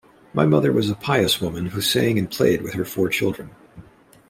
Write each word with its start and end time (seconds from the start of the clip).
My 0.33 0.47
mother 0.47 0.71
was 0.71 0.89
a 0.89 0.95
pious 0.95 1.39
woman 1.39 1.67
who 1.67 1.81
sang 1.81 2.17
and 2.17 2.27
played 2.27 2.63
with 2.63 2.73
her 2.73 2.85
four 2.85 3.07
children. 3.07 3.51